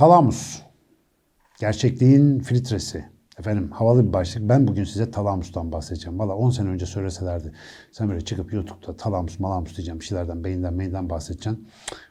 Talamus. 0.00 0.62
Gerçekliğin 1.58 2.38
filtresi. 2.38 3.19
Efendim 3.40 3.70
havalı 3.70 4.08
bir 4.08 4.12
başlık. 4.12 4.48
Ben 4.48 4.68
bugün 4.68 4.84
size 4.84 5.10
talamustan 5.10 5.72
bahsedeceğim. 5.72 6.18
Valla 6.18 6.34
10 6.34 6.50
sene 6.50 6.68
önce 6.68 6.86
söyleselerdi. 6.86 7.52
Sen 7.92 8.08
böyle 8.08 8.20
çıkıp 8.20 8.52
YouTube'da 8.52 8.96
talamus 8.96 9.40
malamus 9.40 9.76
diyeceğim. 9.76 10.00
Bir 10.00 10.04
şeylerden 10.04 10.44
beyinden 10.44 10.78
beyinden 10.78 11.10
bahsedeceksin. 11.10 11.68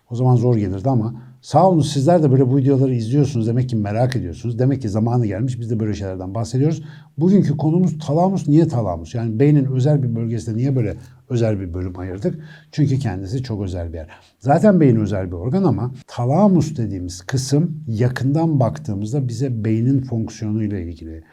O 0.09 0.15
zaman 0.15 0.35
zor 0.35 0.57
gelirdi 0.57 0.89
ama 0.89 1.13
sağ 1.41 1.69
olun 1.69 1.81
sizler 1.81 2.23
de 2.23 2.31
böyle 2.31 2.51
bu 2.51 2.57
videoları 2.57 2.95
izliyorsunuz. 2.95 3.47
Demek 3.47 3.69
ki 3.69 3.75
merak 3.75 4.15
ediyorsunuz. 4.15 4.59
Demek 4.59 4.81
ki 4.81 4.89
zamanı 4.89 5.25
gelmiş. 5.25 5.59
Biz 5.59 5.71
de 5.71 5.79
böyle 5.79 5.93
şeylerden 5.93 6.35
bahsediyoruz. 6.35 6.83
Bugünkü 7.17 7.57
konumuz 7.57 7.99
talamus. 7.99 8.47
Niye 8.47 8.67
talamus? 8.67 9.15
Yani 9.15 9.39
beynin 9.39 9.65
özel 9.65 10.03
bir 10.03 10.15
bölgesinde 10.15 10.57
niye 10.57 10.75
böyle 10.75 10.95
özel 11.29 11.59
bir 11.59 11.73
bölüm 11.73 11.99
ayırdık? 11.99 12.39
Çünkü 12.71 12.99
kendisi 12.99 13.43
çok 13.43 13.63
özel 13.63 13.93
bir 13.93 13.97
yer. 13.97 14.09
Zaten 14.39 14.79
beyin 14.79 14.95
özel 14.95 15.27
bir 15.27 15.35
organ 15.35 15.63
ama 15.63 15.91
talamus 16.07 16.77
dediğimiz 16.77 17.21
kısım 17.21 17.83
yakından 17.87 18.59
baktığımızda 18.59 19.27
bize 19.27 19.65
beynin 19.65 20.01
fonksiyonuyla 20.01 20.79
ilgili, 20.79 21.23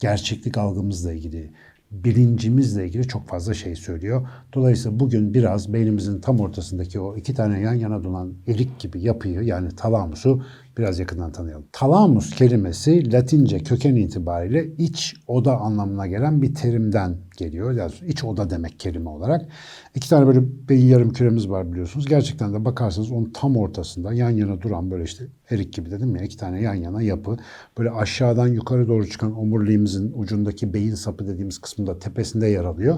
gerçeklik 0.00 0.58
algımızla 0.58 1.12
ilgili, 1.12 1.50
bilincimizle 1.90 2.86
ilgili 2.86 3.08
çok 3.08 3.28
fazla 3.28 3.54
şey 3.54 3.76
söylüyor. 3.76 4.28
Dolayısıyla 4.54 5.00
bugün 5.00 5.34
biraz 5.34 5.72
beynimizin 5.72 6.20
tam 6.20 6.40
ortasındaki 6.40 7.00
o 7.00 7.16
iki 7.16 7.34
tane 7.34 7.60
yan 7.60 7.74
yana 7.74 8.04
duran 8.04 8.32
elik 8.46 8.78
gibi 8.78 9.00
yapıyı 9.00 9.40
yani 9.40 9.68
talamusu 9.76 10.42
biraz 10.78 10.98
yakından 10.98 11.32
tanıyalım. 11.32 11.64
Talamus 11.72 12.30
kelimesi 12.30 13.12
Latince 13.12 13.58
köken 13.58 13.94
itibariyle 13.94 14.66
iç 14.78 15.16
oda 15.26 15.56
anlamına 15.56 16.06
gelen 16.06 16.42
bir 16.42 16.54
terimden 16.54 17.16
geliyor. 17.36 17.72
Yani 17.72 17.92
iç 18.06 18.24
oda 18.24 18.50
demek 18.50 18.80
kelime 18.80 19.10
olarak. 19.10 19.46
İki 19.94 20.08
tane 20.08 20.26
böyle 20.26 20.40
beyin 20.68 20.86
yarım 20.86 21.12
küremiz 21.12 21.48
var 21.50 21.72
biliyorsunuz. 21.72 22.06
Gerçekten 22.06 22.54
de 22.54 22.64
bakarsanız 22.64 23.10
onun 23.10 23.30
tam 23.30 23.56
ortasında 23.56 24.12
yan 24.12 24.30
yana 24.30 24.62
duran 24.62 24.90
böyle 24.90 25.04
işte 25.04 25.24
erik 25.50 25.72
gibi 25.72 25.90
dedim 25.90 26.16
ya 26.16 26.22
iki 26.22 26.36
tane 26.36 26.62
yan 26.62 26.74
yana 26.74 27.02
yapı. 27.02 27.36
Böyle 27.78 27.90
aşağıdan 27.90 28.48
yukarı 28.48 28.88
doğru 28.88 29.06
çıkan 29.06 29.38
omuriliğimizin 29.38 30.12
ucundaki 30.16 30.74
beyin 30.74 30.94
sapı 30.94 31.26
dediğimiz 31.26 31.58
kısmında 31.58 31.98
tepesinde 31.98 32.46
yer 32.46 32.64
alıyor. 32.64 32.96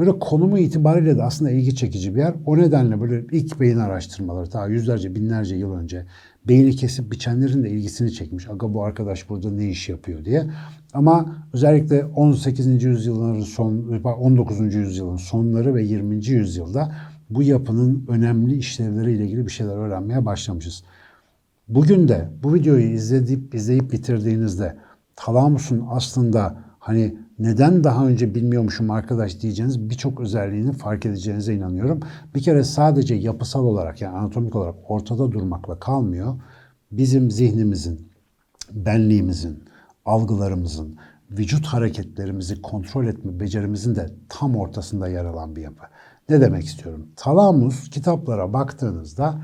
Böyle 0.00 0.18
konumu 0.18 0.58
itibariyle 0.58 1.18
de 1.18 1.22
aslında 1.22 1.50
ilgi 1.50 1.74
çekici 1.76 2.14
bir 2.14 2.20
yer. 2.20 2.34
O 2.46 2.58
nedenle 2.58 3.00
böyle 3.00 3.24
ilk 3.32 3.60
beyin 3.60 3.78
araştırmaları 3.78 4.50
ta 4.50 4.66
yüzlerce 4.66 5.14
binlerce 5.14 5.56
yıl 5.56 5.72
önce 5.72 6.06
beyni 6.48 6.76
kesip 6.76 7.12
biçenlerin 7.12 7.64
de 7.64 7.70
ilgisini 7.70 8.12
çekmiş. 8.12 8.48
Aga 8.48 8.74
bu 8.74 8.84
arkadaş 8.84 9.28
burada 9.28 9.50
ne 9.50 9.68
iş 9.68 9.88
yapıyor 9.88 10.24
diye. 10.24 10.50
Ama 10.94 11.36
özellikle 11.52 12.04
18. 12.04 12.84
yüzyılların 12.84 13.40
son 13.40 14.00
19. 14.04 14.74
yüzyılın 14.74 15.16
sonları 15.16 15.74
ve 15.74 15.82
20. 15.82 16.26
yüzyılda 16.26 16.94
bu 17.30 17.42
yapının 17.42 18.04
önemli 18.08 18.56
işlevleriyle 18.56 19.24
ilgili 19.24 19.46
bir 19.46 19.52
şeyler 19.52 19.76
öğrenmeye 19.76 20.26
başlamışız. 20.26 20.82
Bugün 21.68 22.08
de 22.08 22.28
bu 22.42 22.54
videoyu 22.54 22.86
izleyip 22.86 23.54
izleyip 23.54 23.92
bitirdiğinizde 23.92 24.76
talamusun 25.16 25.86
aslında 25.90 26.58
hani 26.78 27.16
neden 27.40 27.84
daha 27.84 28.06
önce 28.06 28.34
bilmiyormuşum 28.34 28.90
arkadaş 28.90 29.40
diyeceğiniz 29.40 29.90
birçok 29.90 30.20
özelliğini 30.20 30.72
fark 30.72 31.06
edeceğinize 31.06 31.54
inanıyorum. 31.54 32.00
Bir 32.34 32.42
kere 32.42 32.64
sadece 32.64 33.14
yapısal 33.14 33.64
olarak 33.64 34.00
yani 34.00 34.18
anatomik 34.18 34.56
olarak 34.56 34.74
ortada 34.88 35.32
durmakla 35.32 35.78
kalmıyor. 35.78 36.34
Bizim 36.92 37.30
zihnimizin, 37.30 38.08
benliğimizin, 38.72 39.64
algılarımızın, 40.04 40.96
vücut 41.30 41.66
hareketlerimizi 41.66 42.62
kontrol 42.62 43.06
etme 43.06 43.40
becerimizin 43.40 43.94
de 43.94 44.06
tam 44.28 44.56
ortasında 44.56 45.08
yer 45.08 45.24
alan 45.24 45.56
bir 45.56 45.62
yapı. 45.62 45.84
Ne 46.28 46.40
demek 46.40 46.64
istiyorum? 46.64 47.06
Talamus 47.16 47.90
kitaplara 47.90 48.52
baktığınızda 48.52 49.40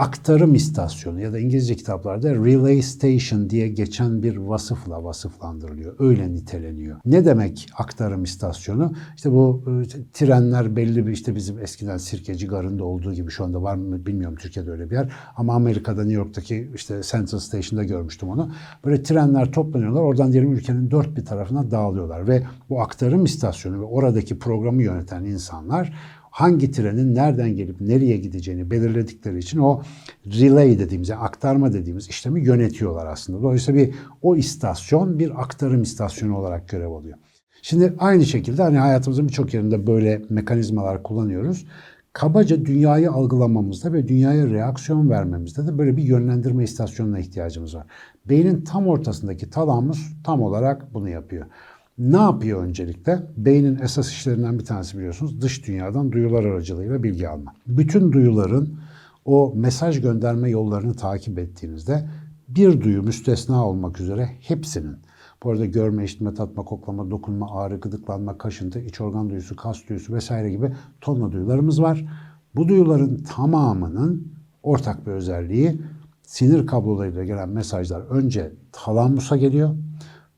aktarım 0.00 0.54
istasyonu 0.54 1.20
ya 1.20 1.32
da 1.32 1.38
İngilizce 1.38 1.76
kitaplarda 1.76 2.34
relay 2.34 2.82
station 2.82 3.50
diye 3.50 3.68
geçen 3.68 4.22
bir 4.22 4.36
vasıfla 4.36 5.04
vasıflandırılıyor. 5.04 5.96
Öyle 5.98 6.32
niteleniyor. 6.32 7.00
Ne 7.04 7.24
demek 7.24 7.68
aktarım 7.76 8.24
istasyonu? 8.24 8.92
İşte 9.16 9.32
bu 9.32 9.64
e, 9.66 10.08
trenler 10.12 10.76
belli 10.76 11.06
bir 11.06 11.12
işte 11.12 11.34
bizim 11.34 11.58
eskiden 11.58 11.96
Sirkeci 11.96 12.46
Garı'nda 12.46 12.84
olduğu 12.84 13.12
gibi 13.12 13.30
şu 13.30 13.44
anda 13.44 13.62
var 13.62 13.74
mı 13.74 14.06
bilmiyorum 14.06 14.36
Türkiye'de 14.40 14.70
öyle 14.70 14.90
bir 14.90 14.94
yer. 14.94 15.12
Ama 15.36 15.54
Amerika'da 15.54 16.00
New 16.00 16.16
York'taki 16.16 16.70
işte 16.74 17.00
Central 17.04 17.38
Station'da 17.38 17.84
görmüştüm 17.84 18.28
onu. 18.28 18.52
Böyle 18.84 19.02
trenler 19.02 19.52
toplanıyorlar. 19.52 20.00
Oradan 20.00 20.32
diyelim 20.32 20.52
ülkenin 20.52 20.90
dört 20.90 21.16
bir 21.16 21.24
tarafına 21.24 21.70
dağılıyorlar 21.70 22.28
ve 22.28 22.42
bu 22.70 22.80
aktarım 22.80 23.24
istasyonu 23.24 23.80
ve 23.80 23.84
oradaki 23.84 24.38
programı 24.38 24.82
yöneten 24.82 25.24
insanlar 25.24 25.92
hangi 26.30 26.70
trenin 26.70 27.14
nereden 27.14 27.56
gelip 27.56 27.80
nereye 27.80 28.16
gideceğini 28.16 28.70
belirledikleri 28.70 29.38
için 29.38 29.58
o 29.58 29.82
relay 30.26 30.78
dediğimiz, 30.78 31.08
yani 31.08 31.20
aktarma 31.20 31.72
dediğimiz 31.72 32.08
işlemi 32.08 32.44
yönetiyorlar 32.44 33.06
aslında. 33.06 33.42
Dolayısıyla 33.42 33.80
bir 33.80 33.94
o 34.22 34.36
istasyon 34.36 35.18
bir 35.18 35.42
aktarım 35.42 35.82
istasyonu 35.82 36.36
olarak 36.36 36.68
görev 36.68 36.90
alıyor. 36.90 37.18
Şimdi 37.62 37.94
aynı 37.98 38.24
şekilde 38.24 38.62
hani 38.62 38.78
hayatımızın 38.78 39.28
birçok 39.28 39.54
yerinde 39.54 39.86
böyle 39.86 40.22
mekanizmalar 40.30 41.02
kullanıyoruz. 41.02 41.66
Kabaca 42.12 42.64
dünyayı 42.64 43.10
algılamamızda 43.10 43.92
ve 43.92 44.08
dünyaya 44.08 44.46
reaksiyon 44.46 45.10
vermemizde 45.10 45.66
de 45.66 45.78
böyle 45.78 45.96
bir 45.96 46.02
yönlendirme 46.02 46.64
istasyonuna 46.64 47.18
ihtiyacımız 47.18 47.74
var. 47.74 47.86
Beynin 48.28 48.64
tam 48.64 48.86
ortasındaki 48.86 49.50
talamus 49.50 50.12
tam 50.24 50.42
olarak 50.42 50.94
bunu 50.94 51.08
yapıyor. 51.08 51.46
Ne 52.00 52.16
yapıyor 52.16 52.62
öncelikle? 52.62 53.22
Beynin 53.36 53.78
esas 53.82 54.10
işlerinden 54.10 54.58
bir 54.58 54.64
tanesi 54.64 54.98
biliyorsunuz 54.98 55.40
dış 55.40 55.66
dünyadan 55.66 56.12
duyular 56.12 56.44
aracılığıyla 56.44 57.02
bilgi 57.02 57.28
alma. 57.28 57.54
Bütün 57.66 58.12
duyuların 58.12 58.78
o 59.24 59.52
mesaj 59.56 60.00
gönderme 60.00 60.50
yollarını 60.50 60.94
takip 60.94 61.38
ettiğinizde 61.38 62.08
bir 62.48 62.80
duyu 62.80 63.02
müstesna 63.02 63.66
olmak 63.66 64.00
üzere 64.00 64.30
hepsinin 64.40 64.96
bu 65.42 65.50
arada 65.50 65.66
görme, 65.66 66.04
işitme, 66.04 66.34
tatma, 66.34 66.64
koklama, 66.64 67.10
dokunma, 67.10 67.50
ağrı, 67.50 67.80
gıdıklanma, 67.80 68.38
kaşıntı, 68.38 68.80
iç 68.80 69.00
organ 69.00 69.30
duyusu, 69.30 69.56
kas 69.56 69.88
duyusu 69.88 70.14
vesaire 70.14 70.50
gibi 70.50 70.72
tonla 71.00 71.32
duyularımız 71.32 71.82
var. 71.82 72.06
Bu 72.56 72.68
duyuların 72.68 73.22
tamamının 73.22 74.32
ortak 74.62 75.06
bir 75.06 75.12
özelliği 75.12 75.80
sinir 76.22 76.66
kablolarıyla 76.66 77.24
gelen 77.24 77.48
mesajlar 77.48 78.00
önce 78.00 78.52
talamusa 78.72 79.36
geliyor. 79.36 79.74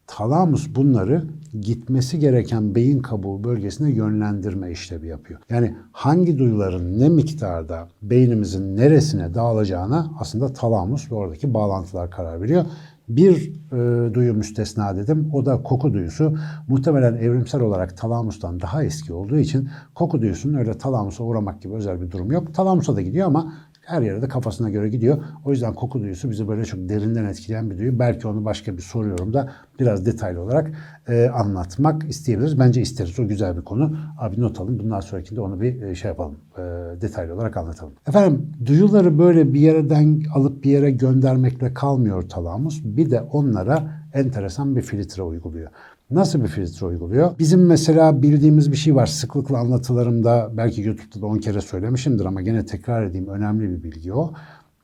Talamus 0.07 0.75
bunları 0.75 1.25
gitmesi 1.61 2.19
gereken 2.19 2.75
beyin 2.75 2.99
kabuğu 2.99 3.45
bölgesine 3.45 3.91
yönlendirme 3.91 4.71
işlevi 4.71 5.07
yapıyor. 5.07 5.41
Yani 5.51 5.77
hangi 5.93 6.39
duyuların 6.39 6.99
ne 6.99 7.09
miktarda 7.09 7.89
beynimizin 8.03 8.77
neresine 8.77 9.35
dağılacağına 9.35 10.11
aslında 10.19 10.53
talamus 10.53 11.13
ve 11.13 11.15
oradaki 11.15 11.55
bağlantılar 11.55 12.11
karar 12.11 12.41
veriyor. 12.41 12.65
Bir 13.09 13.53
e, 13.73 14.15
duyu 14.15 14.35
müstesna 14.35 14.97
dedim. 14.97 15.31
O 15.33 15.47
da 15.47 15.63
koku 15.63 15.95
duyusu. 15.95 16.37
Muhtemelen 16.69 17.15
evrimsel 17.15 17.61
olarak 17.61 17.97
talamustan 17.97 18.61
daha 18.61 18.85
eski 18.85 19.13
olduğu 19.13 19.39
için 19.39 19.69
koku 19.95 20.23
duyusunun 20.23 20.55
öyle 20.55 20.79
talamusa 20.79 21.25
uğramak 21.25 21.63
gibi 21.63 21.75
özel 21.75 22.01
bir 22.01 22.11
durum 22.11 22.33
yok. 22.33 22.55
Talamusa 22.55 22.97
da 22.97 23.03
gidiyor 23.03 23.27
ama 23.27 23.55
her 23.83 24.03
yere 24.03 24.23
de 24.23 24.29
kafasına 24.29 24.71
göre 24.71 24.89
gidiyor. 24.89 25.19
O 25.45 25.51
yüzden 25.51 25.75
koku 25.75 26.01
duyusu 26.01 26.31
bizi 26.31 26.49
böyle 26.49 26.65
çok 26.65 26.89
derinden 26.89 27.25
etkileyen 27.25 27.71
bir 27.71 27.79
duyu. 27.79 27.99
Belki 27.99 28.29
onu 28.29 28.45
başka 28.45 28.77
bir 28.77 28.83
soru 28.83 29.09
yorumda 29.09 29.53
biraz 29.81 30.07
detaylı 30.07 30.41
olarak 30.41 30.71
e, 31.09 31.29
anlatmak 31.29 32.09
isteyebiliriz. 32.09 32.59
Bence 32.59 32.81
isteriz. 32.81 33.21
O 33.21 33.29
güzel 33.29 33.57
bir 33.57 33.63
konu. 33.63 33.97
Abi 34.19 34.41
not 34.41 34.61
alın. 34.61 34.79
Bundan 34.79 35.01
sonrakinde 35.01 35.41
onu 35.41 35.61
bir 35.61 35.83
e, 35.83 35.95
şey 35.95 36.09
yapalım. 36.09 36.37
E, 36.59 36.61
detaylı 37.01 37.35
olarak 37.35 37.57
anlatalım. 37.57 37.93
Efendim 38.09 38.53
duyuları 38.67 39.19
böyle 39.19 39.55
bir 39.55 39.61
yerden 39.61 40.23
alıp 40.35 40.65
bir 40.65 40.71
yere 40.71 40.91
göndermekle 40.91 41.75
kalmıyor 41.75 42.23
talamus. 42.29 42.81
Bir 42.85 43.11
de 43.11 43.21
onlara 43.21 44.03
enteresan 44.15 44.77
bir 44.77 44.83
filtre 44.83 45.23
uyguluyor. 45.23 45.71
Nasıl 46.13 46.43
bir 46.43 46.49
filtre 46.49 46.87
uyguluyor? 46.87 47.39
Bizim 47.39 47.67
mesela 47.67 48.23
bildiğimiz 48.23 48.73
bir 48.73 48.77
şey 48.77 48.95
var. 48.95 49.07
Sıklıkla 49.07 49.59
anlatılarımda 49.59 50.51
belki 50.57 50.83
YouTube'da 50.83 51.23
da 51.23 51.27
10 51.27 51.39
kere 51.39 51.61
söylemişimdir 51.61 52.25
ama 52.25 52.43
gene 52.43 52.67
tekrar 52.67 53.03
edeyim. 53.03 53.29
Önemli 53.29 53.71
bir 53.71 53.83
bilgi 53.83 54.13
o. 54.13 54.33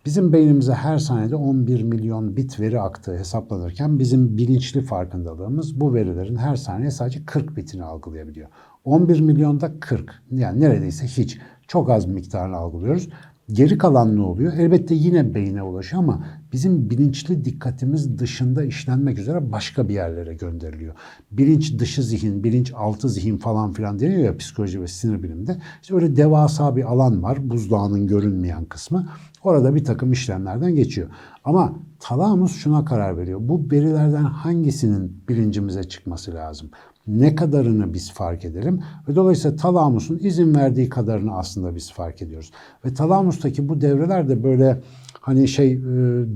Bizim 0.06 0.32
beynimize 0.32 0.72
her 0.72 0.98
saniyede 0.98 1.36
11 1.36 1.82
milyon 1.82 2.36
bit 2.36 2.60
veri 2.60 2.80
aktığı 2.80 3.18
hesaplanırken 3.18 3.98
bizim 3.98 4.36
bilinçli 4.36 4.82
farkındalığımız 4.82 5.80
bu 5.80 5.94
verilerin 5.94 6.36
her 6.36 6.56
saniye 6.56 6.90
sadece 6.90 7.24
40 7.24 7.56
bitini 7.56 7.84
algılayabiliyor. 7.84 8.48
11 8.84 9.20
milyonda 9.20 9.80
40 9.80 10.22
yani 10.30 10.60
neredeyse 10.60 11.06
hiç 11.06 11.38
çok 11.66 11.90
az 11.90 12.06
miktarını 12.06 12.56
algılıyoruz. 12.56 13.08
Geri 13.52 13.78
kalan 13.78 14.16
ne 14.16 14.20
oluyor? 14.20 14.52
Elbette 14.52 14.94
yine 14.94 15.34
beyne 15.34 15.62
ulaşıyor 15.62 16.02
ama 16.02 16.26
bizim 16.52 16.90
bilinçli 16.90 17.44
dikkatimiz 17.44 18.18
dışında 18.18 18.64
işlenmek 18.64 19.18
üzere 19.18 19.52
başka 19.52 19.88
bir 19.88 19.94
yerlere 19.94 20.34
gönderiliyor. 20.34 20.94
Bilinç 21.30 21.78
dışı 21.78 22.02
zihin, 22.02 22.44
bilinç 22.44 22.72
altı 22.76 23.08
zihin 23.08 23.36
falan 23.36 23.72
filan 23.72 23.98
deniyor 23.98 24.20
ya 24.20 24.36
psikoloji 24.36 24.82
ve 24.82 24.86
sinir 24.86 25.22
biliminde. 25.22 25.56
İşte 25.82 25.94
öyle 25.94 26.16
devasa 26.16 26.76
bir 26.76 26.84
alan 26.84 27.22
var 27.22 27.50
buzdağının 27.50 28.06
görünmeyen 28.06 28.64
kısmı. 28.64 29.08
Orada 29.42 29.74
bir 29.74 29.84
takım 29.84 30.12
işlemlerden 30.12 30.74
geçiyor. 30.74 31.08
Ama 31.44 31.76
talamus 32.00 32.56
şuna 32.56 32.84
karar 32.84 33.16
veriyor. 33.16 33.38
Bu 33.42 33.70
verilerden 33.72 34.24
hangisinin 34.24 35.22
bilincimize 35.28 35.84
çıkması 35.84 36.34
lazım? 36.34 36.70
Ne 37.08 37.34
kadarını 37.34 37.94
biz 37.94 38.12
fark 38.12 38.44
edelim 38.44 38.82
ve 39.08 39.14
dolayısıyla 39.14 39.56
talamusun 39.56 40.18
izin 40.22 40.54
verdiği 40.54 40.88
kadarını 40.88 41.36
aslında 41.36 41.74
biz 41.74 41.92
fark 41.92 42.22
ediyoruz. 42.22 42.50
Ve 42.84 42.94
talamustaki 42.94 43.68
bu 43.68 43.80
devreler 43.80 44.28
de 44.28 44.42
böyle 44.42 44.80
hani 45.20 45.48
şey 45.48 45.72
e, 45.72 45.78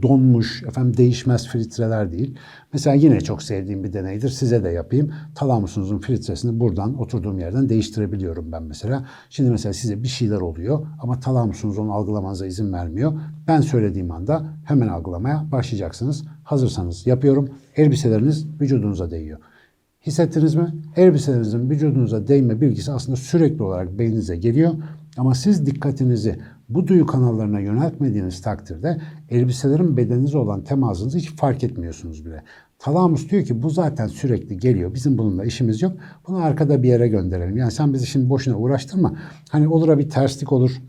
donmuş, 0.02 0.62
efendim 0.62 0.96
değişmez 0.96 1.48
filtreler 1.48 2.12
değil. 2.12 2.34
Mesela 2.72 2.94
yine 2.94 3.20
çok 3.20 3.42
sevdiğim 3.42 3.84
bir 3.84 3.92
deneydir. 3.92 4.28
Size 4.28 4.64
de 4.64 4.68
yapayım. 4.68 5.12
Talamusunuzun 5.34 5.98
filtresini 5.98 6.60
buradan 6.60 7.00
oturduğum 7.00 7.38
yerden 7.38 7.68
değiştirebiliyorum 7.68 8.52
ben 8.52 8.62
mesela. 8.62 9.06
Şimdi 9.30 9.50
mesela 9.50 9.72
size 9.72 10.02
bir 10.02 10.08
şeyler 10.08 10.40
oluyor 10.40 10.86
ama 11.02 11.20
talamusunuz 11.20 11.78
onu 11.78 11.92
algılamanıza 11.92 12.46
izin 12.46 12.72
vermiyor. 12.72 13.12
Ben 13.48 13.60
söylediğim 13.60 14.10
anda 14.10 14.46
hemen 14.64 14.88
algılamaya 14.88 15.46
başlayacaksınız. 15.52 16.24
Hazırsanız 16.44 17.06
yapıyorum. 17.06 17.48
Elbiseleriniz 17.76 18.46
vücudunuza 18.60 19.10
değiyor. 19.10 19.38
Hissettiniz 20.06 20.54
mi? 20.54 20.74
Elbiselerinizin 20.96 21.70
vücudunuza 21.70 22.28
değme 22.28 22.60
bilgisi 22.60 22.92
aslında 22.92 23.16
sürekli 23.16 23.62
olarak 23.62 23.98
beyninize 23.98 24.36
geliyor. 24.36 24.74
Ama 25.16 25.34
siz 25.34 25.66
dikkatinizi 25.66 26.38
bu 26.68 26.86
duyu 26.86 27.06
kanallarına 27.06 27.60
yöneltmediğiniz 27.60 28.42
takdirde 28.42 29.00
elbiselerin 29.30 29.96
bedeninize 29.96 30.38
olan 30.38 30.64
temasınızı 30.64 31.18
hiç 31.18 31.36
fark 31.36 31.64
etmiyorsunuz 31.64 32.26
bile. 32.26 32.42
Talamus 32.78 33.28
diyor 33.30 33.44
ki 33.44 33.62
bu 33.62 33.70
zaten 33.70 34.06
sürekli 34.06 34.58
geliyor. 34.58 34.94
Bizim 34.94 35.18
bununla 35.18 35.44
işimiz 35.44 35.82
yok. 35.82 35.92
Bunu 36.28 36.36
arkada 36.36 36.82
bir 36.82 36.88
yere 36.88 37.08
gönderelim. 37.08 37.56
Yani 37.56 37.72
sen 37.72 37.94
bizi 37.94 38.06
şimdi 38.06 38.28
boşuna 38.28 38.58
uğraştırma. 38.58 39.14
Hani 39.50 39.68
olur 39.68 39.98
bir 39.98 40.10
terslik 40.10 40.52
olur 40.52 40.82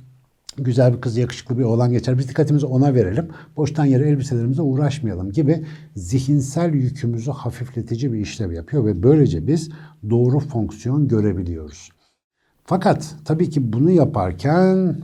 güzel 0.58 0.94
bir 0.94 1.02
kız, 1.02 1.18
yakışıklı 1.18 1.58
bir 1.58 1.64
oğlan 1.64 1.92
geçer. 1.92 2.18
Biz 2.18 2.30
dikkatimizi 2.30 2.66
ona 2.66 2.94
verelim. 2.94 3.28
Boştan 3.58 3.86
yere 3.86 4.10
elbiselerimize 4.10 4.62
uğraşmayalım 4.62 5.32
gibi 5.32 5.66
zihinsel 5.96 6.74
yükümüzü 6.74 7.32
hafifletici 7.32 8.14
bir 8.14 8.20
işlev 8.20 8.52
yapıyor 8.52 8.86
ve 8.86 9.04
böylece 9.04 9.48
biz 9.48 9.70
doğru 10.10 10.40
fonksiyon 10.40 11.08
görebiliyoruz. 11.08 11.90
Fakat 12.66 13.16
tabii 13.26 13.50
ki 13.50 13.74
bunu 13.74 13.92
yaparken 13.92 14.96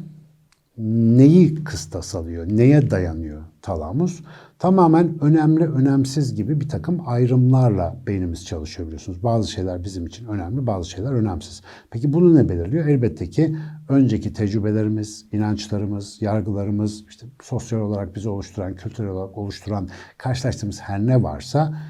neyi 0.78 1.64
kıstas 1.64 2.16
alıyor, 2.16 2.48
neye 2.50 2.92
dayanıyor 2.92 3.42
talamus? 3.62 4.22
Tamamen 4.60 5.24
önemli, 5.24 5.66
önemsiz 5.66 6.36
gibi 6.36 6.62
bir 6.62 6.70
takım 6.70 7.02
ayrımlarla 7.06 7.98
beynimiz 8.08 8.46
çalışıyor 8.46 8.88
biliyorsunuz. 8.88 9.24
Bazı 9.24 9.52
şeyler 9.52 9.84
bizim 9.84 10.06
için 10.08 10.26
önemli, 10.26 10.68
bazı 10.68 10.90
şeyler 10.90 11.12
önemsiz. 11.12 11.62
Peki 11.92 12.14
bunu 12.14 12.36
ne 12.36 12.50
belirliyor? 12.50 12.88
Elbette 12.88 13.30
ki 13.30 13.56
önceki 13.90 14.34
tecrübelerimiz, 14.34 15.26
inançlarımız, 15.32 16.22
yargılarımız, 16.22 17.06
işte 17.10 17.28
sosyal 17.42 17.80
olarak 17.80 18.16
bizi 18.16 18.30
oluşturan, 18.30 18.76
kültürel 18.76 19.10
olarak 19.10 19.38
oluşturan, 19.38 19.90
karşılaştığımız 20.18 20.82
her 20.82 21.00
ne 21.00 21.24
varsa 21.24 21.82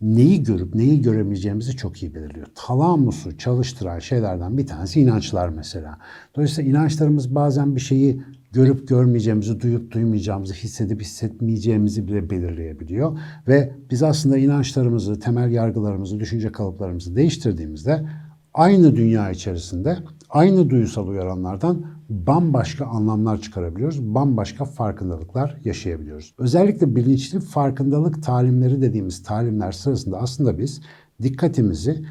neyi 0.00 0.42
görüp 0.42 0.74
neyi 0.74 1.02
göremeyeceğimizi 1.02 1.76
çok 1.76 2.02
iyi 2.02 2.14
belirliyor. 2.14 2.46
Talamusu 2.54 3.38
çalıştıran 3.38 3.98
şeylerden 3.98 4.58
bir 4.58 4.66
tanesi 4.66 5.00
inançlar 5.00 5.48
mesela. 5.48 5.98
Dolayısıyla 6.36 6.70
inançlarımız 6.70 7.34
bazen 7.34 7.76
bir 7.76 7.80
şeyi 7.80 8.22
görüp 8.52 8.88
görmeyeceğimizi, 8.88 9.60
duyup 9.60 9.92
duymayacağımızı, 9.92 10.54
hissedip 10.54 11.00
hissetmeyeceğimizi 11.00 12.08
bile 12.08 12.30
belirleyebiliyor. 12.30 13.18
Ve 13.48 13.72
biz 13.90 14.02
aslında 14.02 14.38
inançlarımızı, 14.38 15.20
temel 15.20 15.50
yargılarımızı, 15.50 16.20
düşünce 16.20 16.52
kalıplarımızı 16.52 17.16
değiştirdiğimizde 17.16 18.08
aynı 18.54 18.96
dünya 18.96 19.30
içerisinde 19.30 19.98
aynı 20.30 20.70
duysal 20.70 21.08
uyaranlardan 21.08 21.86
bambaşka 22.08 22.86
anlamlar 22.86 23.40
çıkarabiliyoruz. 23.40 24.02
Bambaşka 24.14 24.64
farkındalıklar 24.64 25.56
yaşayabiliyoruz. 25.64 26.34
Özellikle 26.38 26.96
bilinçli 26.96 27.40
farkındalık 27.40 28.22
talimleri 28.22 28.82
dediğimiz 28.82 29.22
talimler 29.22 29.72
sırasında 29.72 30.18
aslında 30.18 30.58
biz 30.58 30.80
dikkatimizi 31.22 32.04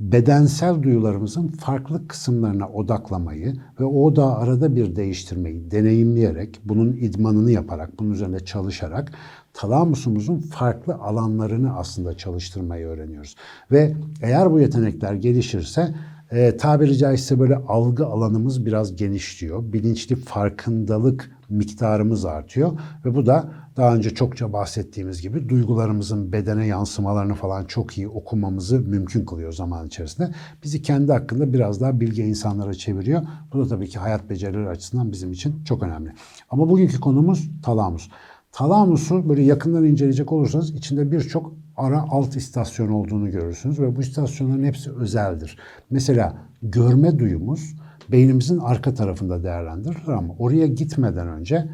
bedensel 0.00 0.82
duyularımızın 0.82 1.48
farklı 1.48 2.08
kısımlarına 2.08 2.68
odaklamayı 2.68 3.54
ve 3.80 3.84
o 3.84 4.16
da 4.16 4.36
arada 4.38 4.76
bir 4.76 4.96
değiştirmeyi 4.96 5.70
deneyimleyerek, 5.70 6.60
bunun 6.64 6.92
idmanını 6.92 7.50
yaparak, 7.50 7.98
bunun 7.98 8.10
üzerinde 8.10 8.44
çalışarak 8.44 9.12
talamusumuzun 9.52 10.38
farklı 10.38 10.94
alanlarını 10.94 11.76
aslında 11.76 12.16
çalıştırmayı 12.16 12.86
öğreniyoruz. 12.86 13.34
Ve 13.70 13.94
eğer 14.22 14.52
bu 14.52 14.60
yetenekler 14.60 15.14
gelişirse 15.14 15.94
e, 16.30 16.56
tabiri 16.56 16.98
caizse 16.98 17.38
böyle 17.38 17.56
algı 17.56 18.06
alanımız 18.06 18.66
biraz 18.66 18.96
genişliyor. 18.96 19.72
Bilinçli 19.72 20.16
farkındalık 20.16 21.30
miktarımız 21.48 22.24
artıyor 22.24 22.72
ve 23.04 23.14
bu 23.14 23.26
da 23.26 23.52
daha 23.76 23.94
önce 23.94 24.10
çokça 24.10 24.52
bahsettiğimiz 24.52 25.22
gibi 25.22 25.48
duygularımızın 25.48 26.32
bedene 26.32 26.66
yansımalarını 26.66 27.34
falan 27.34 27.64
çok 27.64 27.98
iyi 27.98 28.08
okumamızı 28.08 28.80
mümkün 28.80 29.24
kılıyor 29.24 29.52
zaman 29.52 29.86
içerisinde. 29.86 30.30
Bizi 30.64 30.82
kendi 30.82 31.12
hakkında 31.12 31.52
biraz 31.52 31.80
daha 31.80 32.00
bilge 32.00 32.24
insanlara 32.24 32.74
çeviriyor. 32.74 33.22
Bu 33.52 33.58
da 33.58 33.68
tabii 33.68 33.88
ki 33.88 33.98
hayat 33.98 34.30
becerileri 34.30 34.68
açısından 34.68 35.12
bizim 35.12 35.32
için 35.32 35.64
çok 35.64 35.82
önemli. 35.82 36.12
Ama 36.50 36.68
bugünkü 36.68 37.00
konumuz 37.00 37.50
talamus. 37.62 38.08
Talamus'u 38.52 39.28
böyle 39.28 39.42
yakından 39.42 39.84
inceleyecek 39.84 40.32
olursanız 40.32 40.74
içinde 40.74 41.12
birçok 41.12 41.52
ara 41.76 42.04
alt 42.10 42.36
istasyon 42.36 42.88
olduğunu 42.88 43.30
görürsünüz 43.30 43.80
ve 43.80 43.96
bu 43.96 44.00
istasyonların 44.00 44.64
hepsi 44.64 44.92
özeldir. 44.92 45.58
Mesela 45.90 46.36
görme 46.62 47.18
duyumuz 47.18 47.76
beynimizin 48.12 48.58
arka 48.58 48.94
tarafında 48.94 49.44
değerlendirilir 49.44 50.08
ama 50.08 50.34
oraya 50.38 50.66
gitmeden 50.66 51.28
önce 51.28 51.68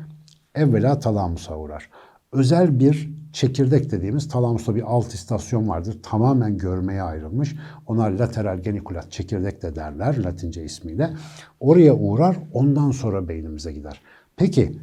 evvela 0.54 0.98
talamusa 0.98 1.58
uğrar. 1.58 1.90
Özel 2.32 2.80
bir 2.80 3.10
çekirdek 3.32 3.90
dediğimiz 3.90 4.28
talamusta 4.28 4.74
bir 4.74 4.82
alt 4.82 5.14
istasyon 5.14 5.68
vardır. 5.68 5.98
Tamamen 6.02 6.58
görmeye 6.58 7.02
ayrılmış. 7.02 7.56
Ona 7.86 8.04
lateral 8.04 8.58
genikulat 8.58 9.12
çekirdek 9.12 9.62
de 9.62 9.76
derler 9.76 10.24
latince 10.24 10.64
ismiyle. 10.64 11.10
Oraya 11.60 11.94
uğrar 11.94 12.36
ondan 12.52 12.90
sonra 12.90 13.28
beynimize 13.28 13.72
gider. 13.72 14.00
Peki 14.36 14.78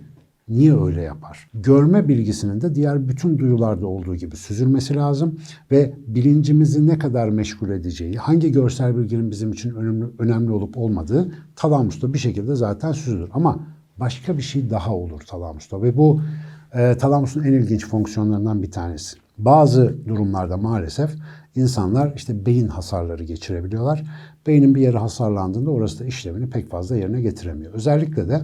Niye 0.50 0.80
öyle 0.82 1.02
yapar? 1.02 1.50
Görme 1.54 2.08
bilgisinin 2.08 2.62
de 2.62 2.76
diğer 2.76 3.08
bütün 3.08 3.38
duyularda 3.38 3.88
olduğu 3.88 4.16
gibi 4.16 4.36
süzülmesi 4.36 4.96
lazım 4.96 5.40
ve 5.72 5.94
bilincimizi 6.08 6.88
ne 6.88 7.00
kadar 7.00 7.30
meşgul 7.30 7.70
edeceği, 7.70 8.16
hangi 8.16 8.52
görsel 8.52 8.98
bilginin 8.98 9.32
bizim 9.32 9.52
için 9.52 9.76
önemli, 9.76 10.06
önemli 10.20 10.52
olup 10.52 10.78
olmadığı 10.78 11.32
talamusta 11.56 12.14
bir 12.14 12.20
şekilde 12.20 12.56
zaten 12.56 12.92
süzülür. 12.92 13.30
Ama 13.34 13.60
başka 13.98 14.38
bir 14.38 14.42
şey 14.42 14.70
daha 14.70 14.96
olur 14.96 15.22
talamusta 15.22 15.82
ve 15.82 15.98
bu 15.98 16.22
e, 16.74 16.98
talamusun 16.98 17.44
en 17.44 17.54
ilginç 17.54 17.88
fonksiyonlarından 17.88 18.64
bir 18.64 18.72
tanesi. 18.72 19.18
Bazı 19.38 19.96
durumlarda 20.08 20.58
maalesef 20.58 21.12
insanlar 21.56 22.14
işte 22.16 22.46
beyin 22.46 22.68
hasarları 22.68 23.24
geçirebiliyorlar. 23.24 24.04
Beynin 24.48 24.76
bir 24.76 24.82
yeri 24.82 24.98
hasarlandığında 24.98 25.72
orası 25.72 26.00
da 26.00 26.06
işlevini 26.06 26.50
pek 26.50 26.70
fazla 26.70 26.98
yerine 26.98 27.22
getiremiyor. 27.22 27.74
Özellikle 27.74 28.30
de 28.30 28.42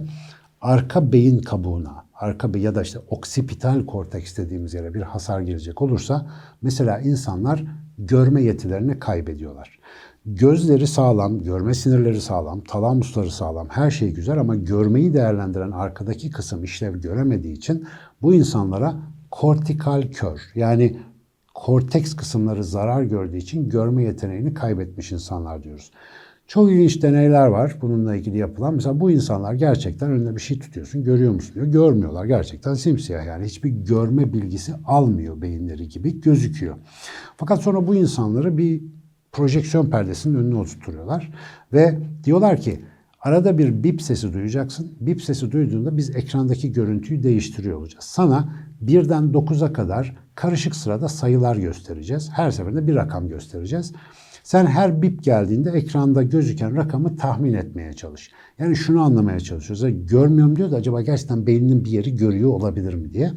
arka 0.60 1.12
beyin 1.12 1.38
kabuğuna, 1.38 2.04
arka 2.14 2.54
beyin 2.54 2.64
ya 2.64 2.74
da 2.74 2.82
işte 2.82 2.98
oksipital 3.08 3.86
korteks 3.86 4.36
dediğimiz 4.36 4.74
yere 4.74 4.94
bir 4.94 5.02
hasar 5.02 5.40
girecek 5.40 5.82
olursa 5.82 6.30
mesela 6.62 7.00
insanlar 7.00 7.64
görme 7.98 8.42
yetilerini 8.42 8.98
kaybediyorlar. 8.98 9.78
Gözleri 10.26 10.86
sağlam, 10.86 11.42
görme 11.42 11.74
sinirleri 11.74 12.20
sağlam, 12.20 12.60
talamusları 12.60 13.30
sağlam, 13.30 13.68
her 13.70 13.90
şey 13.90 14.12
güzel 14.12 14.40
ama 14.40 14.54
görmeyi 14.54 15.14
değerlendiren 15.14 15.70
arkadaki 15.70 16.30
kısım 16.30 16.64
işlev 16.64 16.96
göremediği 16.96 17.54
için 17.54 17.86
bu 18.22 18.34
insanlara 18.34 18.96
kortikal 19.30 20.02
kör 20.02 20.40
yani 20.54 20.98
korteks 21.54 22.16
kısımları 22.16 22.64
zarar 22.64 23.02
gördüğü 23.02 23.36
için 23.36 23.68
görme 23.68 24.02
yeteneğini 24.02 24.54
kaybetmiş 24.54 25.12
insanlar 25.12 25.62
diyoruz. 25.62 25.90
Çok 26.46 26.70
ilginç 26.70 27.02
deneyler 27.02 27.46
var 27.46 27.76
bununla 27.82 28.16
ilgili 28.16 28.38
yapılan. 28.38 28.74
Mesela 28.74 29.00
bu 29.00 29.10
insanlar 29.10 29.54
gerçekten 29.54 30.10
önünde 30.10 30.36
bir 30.36 30.40
şey 30.40 30.58
tutuyorsun, 30.58 31.04
görüyor 31.04 31.32
musun 31.32 31.54
diyor. 31.54 31.66
Görmüyorlar 31.66 32.24
gerçekten 32.24 32.74
simsiyah 32.74 33.26
yani 33.26 33.44
hiçbir 33.44 33.70
görme 33.70 34.32
bilgisi 34.32 34.74
almıyor 34.84 35.40
beyinleri 35.40 35.88
gibi 35.88 36.20
gözüküyor. 36.20 36.76
Fakat 37.36 37.62
sonra 37.62 37.86
bu 37.86 37.94
insanları 37.94 38.58
bir 38.58 38.82
projeksiyon 39.32 39.90
perdesinin 39.90 40.38
önüne 40.38 40.56
oturtuyorlar 40.56 41.32
ve 41.72 41.98
diyorlar 42.24 42.60
ki 42.60 42.80
arada 43.20 43.58
bir 43.58 43.82
bip 43.82 44.02
sesi 44.02 44.32
duyacaksın. 44.32 44.96
Bip 45.00 45.22
sesi 45.22 45.52
duyduğunda 45.52 45.96
biz 45.96 46.16
ekrandaki 46.16 46.72
görüntüyü 46.72 47.22
değiştiriyor 47.22 47.78
olacağız. 47.78 48.04
Sana 48.04 48.54
birden 48.80 49.24
9'a 49.24 49.72
kadar 49.72 50.16
karışık 50.34 50.76
sırada 50.76 51.08
sayılar 51.08 51.56
göstereceğiz. 51.56 52.30
Her 52.32 52.50
seferinde 52.50 52.86
bir 52.86 52.94
rakam 52.94 53.28
göstereceğiz. 53.28 53.92
Sen 54.46 54.66
her 54.66 55.02
bip 55.02 55.22
geldiğinde 55.22 55.70
ekranda 55.70 56.22
gözüken 56.22 56.76
rakamı 56.76 57.16
tahmin 57.16 57.54
etmeye 57.54 57.92
çalış. 57.92 58.30
Yani 58.58 58.76
şunu 58.76 59.02
anlamaya 59.02 59.40
çalışıyoruz. 59.40 59.82
Ya 59.82 59.90
Görmüyorum 59.90 60.56
diyor 60.56 60.70
da 60.70 60.76
acaba 60.76 61.02
gerçekten 61.02 61.46
beyninin 61.46 61.84
bir 61.84 61.90
yeri 61.90 62.16
görüyor 62.16 62.50
olabilir 62.50 62.94
mi 62.94 63.12
diye. 63.12 63.32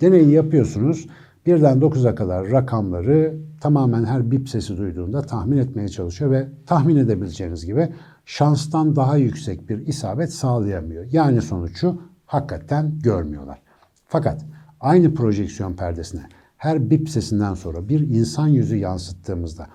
Deneyi 0.00 0.30
yapıyorsunuz. 0.30 1.06
Birden 1.46 1.78
9'a 1.78 2.14
kadar 2.14 2.50
rakamları 2.50 3.34
tamamen 3.60 4.04
her 4.04 4.30
bip 4.30 4.48
sesi 4.48 4.76
duyduğunda 4.76 5.22
tahmin 5.22 5.56
etmeye 5.56 5.88
çalışıyor 5.88 6.30
ve 6.30 6.48
tahmin 6.66 6.96
edebileceğiniz 6.96 7.66
gibi 7.66 7.88
şanstan 8.24 8.96
daha 8.96 9.16
yüksek 9.16 9.68
bir 9.68 9.86
isabet 9.86 10.32
sağlayamıyor. 10.32 11.04
Yani 11.12 11.42
sonuç 11.42 11.80
şu, 11.80 12.00
hakikaten 12.26 12.98
görmüyorlar. 13.02 13.62
Fakat 14.06 14.44
aynı 14.80 15.14
projeksiyon 15.14 15.74
perdesine 15.74 16.22
her 16.66 16.90
bip 16.90 17.08
sesinden 17.08 17.54
sonra 17.54 17.88
bir 17.88 18.00
insan 18.00 18.48
yüzü 18.48 18.76
yansıttığımızda 18.76 19.66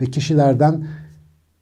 ve 0.00 0.06
kişilerden 0.06 0.86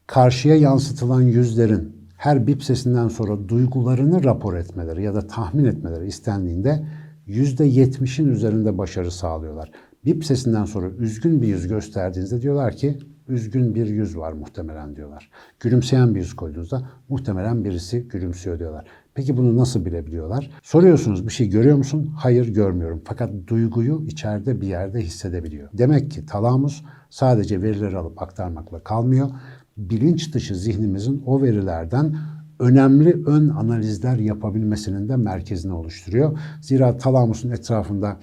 karşıya 0.07 0.57
yansıtılan 0.57 1.23
yüzlerin 1.23 1.97
her 2.17 2.47
bip 2.47 2.65
sesinden 2.65 3.09
sonra 3.09 3.49
duygularını 3.49 4.25
rapor 4.25 4.55
etmeleri 4.55 5.03
ya 5.03 5.15
da 5.15 5.27
tahmin 5.27 5.65
etmeleri 5.65 6.07
istendiğinde 6.07 6.87
%70'in 7.29 8.29
üzerinde 8.29 8.79
başarı 8.79 9.11
sağlıyorlar. 9.11 9.71
Bip 10.05 10.25
sesinden 10.25 10.65
sonra 10.65 10.91
üzgün 10.91 11.43
bir 11.43 11.49
yüz 11.49 11.69
gösterdiğinizde 11.69 12.43
diyorlar 12.43 12.77
ki 12.77 12.99
üzgün 13.29 13.75
bir 13.75 13.87
yüz 13.87 14.17
var 14.17 14.33
muhtemelen 14.33 14.97
diyorlar. 14.97 15.31
Gülümseyen 15.61 16.15
bir 16.15 16.21
yüz 16.21 16.37
koyduğunuzda 16.37 16.89
muhtemelen 17.09 17.65
birisi 17.65 18.09
gülümsüyor 18.09 18.59
diyorlar. 18.59 18.87
Peki 19.15 19.37
bunu 19.37 19.57
nasıl 19.57 19.85
bilebiliyorlar? 19.85 20.51
Soruyorsunuz 20.63 21.27
bir 21.27 21.33
şey 21.33 21.49
görüyor 21.49 21.77
musun? 21.77 22.15
Hayır 22.17 22.49
görmüyorum. 22.49 23.03
Fakat 23.05 23.31
duyguyu 23.47 24.05
içeride 24.07 24.61
bir 24.61 24.67
yerde 24.67 25.01
hissedebiliyor. 25.01 25.69
Demek 25.73 26.11
ki 26.11 26.27
talamus 26.27 26.83
sadece 27.11 27.63
verileri 27.63 27.97
alıp 27.97 28.23
aktarmakla 28.23 28.81
kalmıyor. 28.85 29.31
Bilinç 29.77 30.35
dışı 30.35 30.55
zihnimizin 30.55 31.23
o 31.27 31.43
verilerden 31.43 32.17
önemli 32.61 33.23
ön 33.27 33.49
analizler 33.49 34.17
yapabilmesinin 34.17 35.09
de 35.09 35.17
merkezini 35.17 35.73
oluşturuyor. 35.73 36.39
Zira 36.61 36.97
talamusun 36.97 37.51
etrafında 37.51 38.17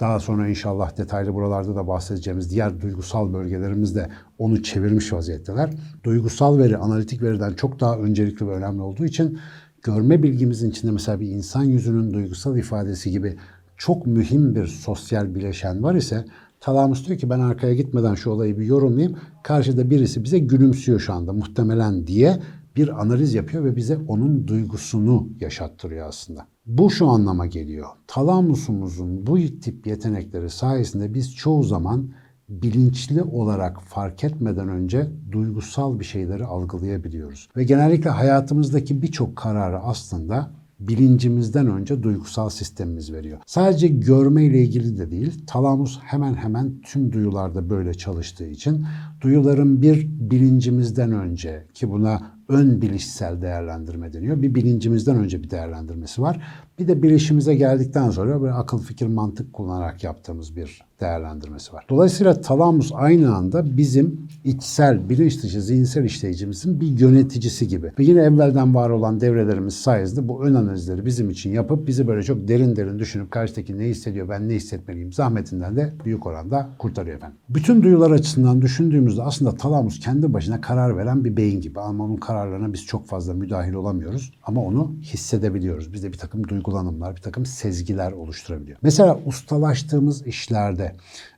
daha 0.00 0.20
sonra 0.20 0.48
inşallah 0.48 0.96
detaylı 0.96 1.34
buralarda 1.34 1.76
da 1.76 1.86
bahsedeceğimiz 1.86 2.50
diğer 2.50 2.80
duygusal 2.80 3.32
bölgelerimiz 3.32 3.94
de 3.94 4.08
onu 4.38 4.62
çevirmiş 4.62 5.12
vaziyetteler. 5.12 5.70
Duygusal 6.04 6.58
veri 6.58 6.76
analitik 6.76 7.22
veriden 7.22 7.52
çok 7.52 7.80
daha 7.80 7.98
öncelikli 7.98 8.48
ve 8.48 8.52
önemli 8.52 8.82
olduğu 8.82 9.04
için 9.04 9.38
görme 9.84 10.22
bilgimizin 10.22 10.70
içinde 10.70 10.92
mesela 10.92 11.20
bir 11.20 11.28
insan 11.28 11.64
yüzünün 11.64 12.12
duygusal 12.12 12.56
ifadesi 12.56 13.10
gibi 13.10 13.36
çok 13.76 14.06
mühim 14.06 14.54
bir 14.54 14.66
sosyal 14.66 15.34
bileşen 15.34 15.82
var 15.82 15.94
ise 15.94 16.24
talamus 16.60 17.06
diyor 17.06 17.18
ki 17.18 17.30
ben 17.30 17.40
arkaya 17.40 17.74
gitmeden 17.74 18.14
şu 18.14 18.30
olayı 18.30 18.58
bir 18.58 18.64
yorumlayayım. 18.64 19.18
Karşıda 19.42 19.90
birisi 19.90 20.24
bize 20.24 20.38
gülümsüyor 20.38 21.00
şu 21.00 21.12
anda 21.12 21.32
muhtemelen 21.32 22.06
diye 22.06 22.38
bir 22.76 23.02
analiz 23.02 23.34
yapıyor 23.34 23.64
ve 23.64 23.76
bize 23.76 23.98
onun 24.08 24.48
duygusunu 24.48 25.28
yaşattırıyor 25.40 26.08
aslında. 26.08 26.46
Bu 26.66 26.90
şu 26.90 27.08
anlama 27.08 27.46
geliyor. 27.46 27.86
Talamusumuzun 28.06 29.26
bu 29.26 29.38
tip 29.38 29.86
yetenekleri 29.86 30.50
sayesinde 30.50 31.14
biz 31.14 31.34
çoğu 31.34 31.62
zaman 31.62 32.10
bilinçli 32.48 33.22
olarak 33.22 33.82
fark 33.82 34.24
etmeden 34.24 34.68
önce 34.68 35.08
duygusal 35.32 36.00
bir 36.00 36.04
şeyleri 36.04 36.44
algılayabiliyoruz. 36.44 37.48
Ve 37.56 37.64
genellikle 37.64 38.10
hayatımızdaki 38.10 39.02
birçok 39.02 39.36
kararı 39.36 39.78
aslında 39.78 40.50
bilincimizden 40.80 41.66
önce 41.66 42.02
duygusal 42.02 42.48
sistemimiz 42.48 43.12
veriyor. 43.12 43.38
Sadece 43.46 43.88
görme 43.88 44.44
ile 44.44 44.62
ilgili 44.62 44.98
de 44.98 45.10
değil, 45.10 45.46
talamus 45.46 45.98
hemen 46.02 46.34
hemen 46.34 46.80
tüm 46.82 47.12
duyularda 47.12 47.70
böyle 47.70 47.94
çalıştığı 47.94 48.46
için 48.46 48.86
duyuların 49.20 49.82
bir 49.82 50.08
bilincimizden 50.08 51.12
önce 51.12 51.66
ki 51.74 51.90
buna 51.90 52.34
ön 52.48 52.82
bilişsel 52.82 53.42
değerlendirme 53.42 54.12
deniyor. 54.12 54.42
Bir 54.42 54.54
bilincimizden 54.54 55.16
önce 55.16 55.42
bir 55.42 55.50
değerlendirmesi 55.50 56.22
var. 56.22 56.40
Bir 56.78 56.88
de 56.88 57.02
bilişimize 57.02 57.54
geldikten 57.54 58.10
sonra 58.10 58.42
böyle 58.42 58.52
akıl 58.52 58.78
fikir 58.78 59.06
mantık 59.06 59.52
kullanarak 59.52 60.04
yaptığımız 60.04 60.56
bir 60.56 60.82
değerlendirmesi 61.00 61.72
var. 61.72 61.86
Dolayısıyla 61.88 62.40
talamus 62.40 62.90
aynı 62.94 63.34
anda 63.34 63.76
bizim 63.76 64.28
içsel, 64.44 65.08
bilinç 65.08 65.42
dışı, 65.42 65.62
zihinsel 65.62 66.04
işleyicimizin 66.04 66.80
bir 66.80 66.86
yöneticisi 66.86 67.68
gibi. 67.68 67.92
Ve 67.98 68.04
yine 68.04 68.20
evvelden 68.20 68.74
var 68.74 68.90
olan 68.90 69.20
devrelerimiz 69.20 69.74
sayesinde 69.74 70.28
bu 70.28 70.44
ön 70.44 70.54
analizleri 70.54 71.06
bizim 71.06 71.30
için 71.30 71.50
yapıp 71.50 71.86
bizi 71.86 72.08
böyle 72.08 72.22
çok 72.22 72.48
derin 72.48 72.76
derin 72.76 72.98
düşünüp 72.98 73.30
karşıdaki 73.30 73.78
ne 73.78 73.84
hissediyor, 73.84 74.28
ben 74.28 74.48
ne 74.48 74.54
hissetmeliyim 74.54 75.12
zahmetinden 75.12 75.76
de 75.76 75.92
büyük 76.04 76.26
oranda 76.26 76.68
kurtarıyor 76.78 77.16
efendim. 77.16 77.38
Bütün 77.48 77.82
duyular 77.82 78.10
açısından 78.10 78.62
düşündüğümüzde 78.62 79.22
aslında 79.22 79.54
talamus 79.54 80.00
kendi 80.00 80.32
başına 80.32 80.60
karar 80.60 80.96
veren 80.96 81.24
bir 81.24 81.36
beyin 81.36 81.60
gibi. 81.60 81.80
Ama 81.80 82.04
onun 82.04 82.16
kararlarına 82.34 82.72
biz 82.72 82.86
çok 82.86 83.06
fazla 83.06 83.34
müdahil 83.34 83.72
olamıyoruz. 83.72 84.32
Ama 84.42 84.64
onu 84.64 84.94
hissedebiliyoruz. 85.02 85.92
Bizde 85.92 86.12
bir 86.12 86.18
takım 86.18 86.48
duygulanımlar, 86.48 87.16
bir 87.16 87.20
takım 87.20 87.46
sezgiler 87.46 88.12
oluşturabiliyor. 88.12 88.78
Mesela 88.82 89.18
ustalaştığımız 89.26 90.26
işlerde 90.26 90.92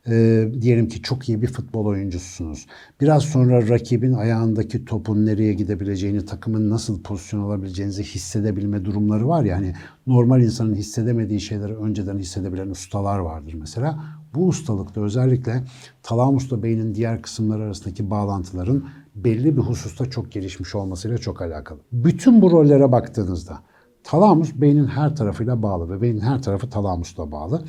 e, 0.08 0.44
diyelim 0.60 0.88
ki 0.88 1.02
çok 1.02 1.28
iyi 1.28 1.42
bir 1.42 1.46
futbol 1.46 1.86
oyuncusunuz. 1.86 2.66
Biraz 3.00 3.22
sonra 3.22 3.68
rakibin 3.68 4.12
ayağındaki 4.12 4.84
topun 4.84 5.26
nereye 5.26 5.54
gidebileceğini, 5.54 6.24
takımın 6.24 6.70
nasıl 6.70 7.02
pozisyon 7.02 7.40
alabileceğinizi 7.40 8.02
hissedebilme 8.02 8.84
durumları 8.84 9.28
var 9.28 9.44
ya. 9.44 9.56
Hani 9.56 9.74
normal 10.06 10.42
insanın 10.42 10.74
hissedemediği 10.74 11.40
şeyleri 11.40 11.76
önceden 11.76 12.18
hissedebilen 12.18 12.70
ustalar 12.70 13.18
vardır 13.18 13.54
mesela. 13.54 14.04
Bu 14.34 14.46
ustalıkta 14.46 15.00
özellikle 15.00 15.64
talamusla 16.02 16.62
beynin 16.62 16.94
diğer 16.94 17.22
kısımları 17.22 17.62
arasındaki 17.62 18.10
bağlantıların 18.10 18.84
belli 19.16 19.56
bir 19.56 19.62
hususta 19.62 20.11
çok 20.11 20.32
gelişmiş 20.32 20.75
olmasıyla 20.75 21.18
çok 21.18 21.42
alakalı. 21.42 21.78
Bütün 21.92 22.42
bu 22.42 22.50
rollere 22.50 22.92
baktığınızda 22.92 23.58
talamus 24.04 24.54
beynin 24.54 24.87
her 24.87 25.16
tarafıyla 25.16 25.62
bağlı 25.62 25.90
ve 25.90 26.02
beynin 26.02 26.20
her 26.20 26.42
tarafı 26.42 26.70
talamusla 26.70 27.32
bağlı. 27.32 27.62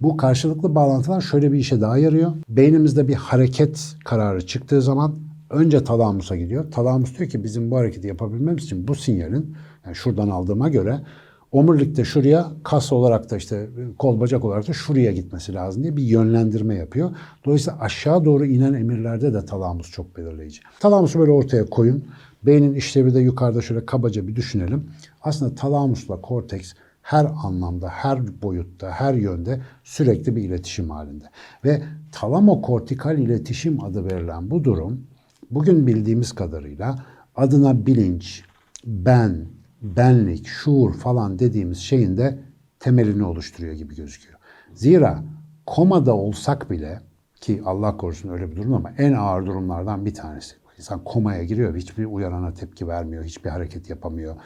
Bu 0.00 0.16
karşılıklı 0.16 0.74
bağlantılar 0.74 1.20
şöyle 1.20 1.52
bir 1.52 1.58
işe 1.58 1.80
daha 1.80 1.98
yarıyor. 1.98 2.32
Beynimizde 2.48 3.08
bir 3.08 3.14
hareket 3.14 3.96
kararı 4.04 4.46
çıktığı 4.46 4.82
zaman 4.82 5.14
önce 5.50 5.84
talamusa 5.84 6.36
gidiyor. 6.36 6.70
Talamus 6.70 7.18
diyor 7.18 7.30
ki 7.30 7.44
bizim 7.44 7.70
bu 7.70 7.76
hareketi 7.76 8.06
yapabilmemiz 8.06 8.64
için 8.64 8.88
bu 8.88 8.94
sinyalin 8.94 9.56
yani 9.86 9.94
şuradan 9.94 10.28
aldığıma 10.28 10.68
göre 10.68 11.00
omurilikte 11.54 12.04
şuraya, 12.04 12.52
kas 12.64 12.92
olarak 12.92 13.30
da 13.30 13.36
işte 13.36 13.66
kol 13.98 14.20
bacak 14.20 14.44
olarak 14.44 14.68
da 14.68 14.72
şuraya 14.72 15.12
gitmesi 15.12 15.54
lazım 15.54 15.82
diye 15.82 15.96
bir 15.96 16.02
yönlendirme 16.02 16.74
yapıyor. 16.74 17.10
Dolayısıyla 17.44 17.80
aşağı 17.80 18.24
doğru 18.24 18.46
inen 18.46 18.72
emirlerde 18.72 19.34
de 19.34 19.44
talamus 19.44 19.90
çok 19.90 20.16
belirleyici. 20.16 20.60
Talamusu 20.80 21.18
böyle 21.18 21.30
ortaya 21.30 21.66
koyun. 21.66 22.04
Beynin 22.42 22.74
işlevi 22.74 23.14
de 23.14 23.20
yukarıda 23.20 23.62
şöyle 23.62 23.86
kabaca 23.86 24.28
bir 24.28 24.36
düşünelim. 24.36 24.90
Aslında 25.22 25.54
talamusla 25.54 26.20
korteks 26.20 26.72
her 27.02 27.26
anlamda, 27.44 27.88
her 27.88 28.42
boyutta, 28.42 28.90
her 28.90 29.14
yönde 29.14 29.60
sürekli 29.84 30.36
bir 30.36 30.42
iletişim 30.42 30.90
halinde. 30.90 31.24
Ve 31.64 31.82
talamokortikal 32.12 33.18
iletişim 33.18 33.84
adı 33.84 34.04
verilen 34.04 34.50
bu 34.50 34.64
durum 34.64 35.06
bugün 35.50 35.86
bildiğimiz 35.86 36.32
kadarıyla 36.32 37.04
adına 37.36 37.86
bilinç, 37.86 38.42
ben, 38.86 39.46
benlik, 39.84 40.46
şuur 40.46 40.94
falan 40.94 41.38
dediğimiz 41.38 41.78
şeyin 41.78 42.16
de 42.16 42.38
temelini 42.80 43.24
oluşturuyor 43.24 43.74
gibi 43.74 43.96
gözüküyor. 43.96 44.38
Zira 44.74 45.24
komada 45.66 46.16
olsak 46.16 46.70
bile 46.70 47.00
ki 47.40 47.62
Allah 47.64 47.96
korusun 47.96 48.28
öyle 48.28 48.50
bir 48.50 48.56
durum 48.56 48.74
ama 48.74 48.92
en 48.98 49.12
ağır 49.12 49.46
durumlardan 49.46 50.06
bir 50.06 50.14
tanesi. 50.14 50.54
İnsan 50.78 51.04
komaya 51.04 51.44
giriyor 51.44 51.76
hiçbir 51.76 52.04
uyarana 52.04 52.54
tepki 52.54 52.88
vermiyor, 52.88 53.24
hiçbir 53.24 53.50
hareket 53.50 53.90
yapamıyor. 53.90 54.36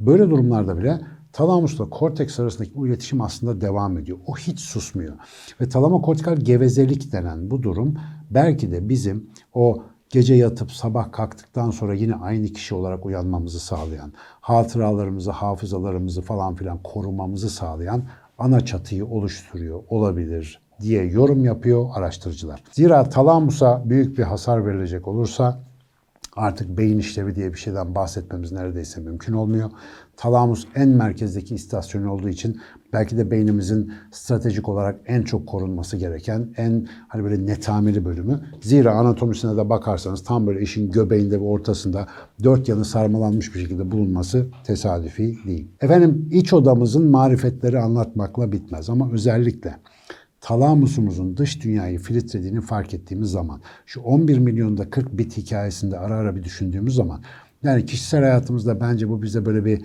Böyle 0.00 0.30
durumlarda 0.30 0.78
bile 0.78 1.00
talamusla 1.32 1.90
korteks 1.90 2.40
arasındaki 2.40 2.74
bu 2.74 2.86
iletişim 2.86 3.20
aslında 3.20 3.60
devam 3.60 3.98
ediyor. 3.98 4.18
O 4.26 4.36
hiç 4.36 4.60
susmuyor. 4.60 5.14
Ve 5.60 5.68
talamokortikal 5.68 6.36
gevezelik 6.36 7.12
denen 7.12 7.50
bu 7.50 7.62
durum 7.62 7.94
belki 8.30 8.70
de 8.72 8.88
bizim 8.88 9.30
o 9.54 9.84
gece 10.12 10.34
yatıp 10.34 10.72
sabah 10.72 11.12
kalktıktan 11.12 11.70
sonra 11.70 11.94
yine 11.94 12.14
aynı 12.14 12.46
kişi 12.46 12.74
olarak 12.74 13.06
uyanmamızı 13.06 13.60
sağlayan, 13.60 14.12
hatıralarımızı, 14.40 15.30
hafızalarımızı 15.30 16.22
falan 16.22 16.54
filan 16.54 16.78
korumamızı 16.84 17.50
sağlayan 17.50 18.02
ana 18.38 18.64
çatıyı 18.64 19.06
oluşturuyor 19.06 19.82
olabilir 19.88 20.60
diye 20.80 21.04
yorum 21.04 21.44
yapıyor 21.44 21.88
araştırıcılar. 21.94 22.62
Zira 22.72 23.08
talamusa 23.08 23.82
büyük 23.86 24.18
bir 24.18 24.22
hasar 24.22 24.66
verilecek 24.66 25.08
olursa 25.08 25.60
artık 26.36 26.78
beyin 26.78 26.98
işlevi 26.98 27.34
diye 27.34 27.52
bir 27.52 27.58
şeyden 27.58 27.94
bahsetmemiz 27.94 28.52
neredeyse 28.52 29.00
mümkün 29.00 29.32
olmuyor. 29.32 29.70
Talamus 30.16 30.66
en 30.74 30.88
merkezdeki 30.88 31.54
istasyon 31.54 32.04
olduğu 32.04 32.28
için 32.28 32.60
belki 32.92 33.16
de 33.16 33.30
beynimizin 33.30 33.92
stratejik 34.10 34.68
olarak 34.68 35.00
en 35.06 35.22
çok 35.22 35.46
korunması 35.46 35.96
gereken 35.96 36.48
en 36.56 36.88
hani 37.08 37.24
böyle 37.24 37.46
netameli 37.46 38.04
bölümü. 38.04 38.40
Zira 38.60 38.92
anatomisine 38.92 39.56
de 39.56 39.68
bakarsanız 39.68 40.24
tam 40.24 40.46
böyle 40.46 40.60
işin 40.60 40.90
göbeğinde 40.90 41.40
ve 41.40 41.44
ortasında 41.44 42.06
dört 42.44 42.68
yanı 42.68 42.84
sarmalanmış 42.84 43.54
bir 43.54 43.60
şekilde 43.60 43.90
bulunması 43.90 44.46
tesadüfi 44.64 45.38
değil. 45.46 45.68
Efendim 45.80 46.28
iç 46.32 46.52
odamızın 46.52 47.10
marifetleri 47.10 47.78
anlatmakla 47.78 48.52
bitmez 48.52 48.90
ama 48.90 49.12
özellikle 49.12 49.76
talamusumuzun 50.40 51.36
dış 51.36 51.64
dünyayı 51.64 51.98
filtrediğini 51.98 52.60
fark 52.60 52.94
ettiğimiz 52.94 53.30
zaman, 53.30 53.60
şu 53.86 54.00
11 54.00 54.38
milyonda 54.38 54.90
40 54.90 55.18
bit 55.18 55.36
hikayesinde 55.36 55.98
ara 55.98 56.14
ara 56.14 56.36
bir 56.36 56.42
düşündüğümüz 56.42 56.94
zaman, 56.94 57.22
yani 57.62 57.86
kişisel 57.86 58.20
hayatımızda 58.20 58.80
bence 58.80 59.08
bu 59.08 59.22
bize 59.22 59.46
böyle 59.46 59.64
bir 59.64 59.82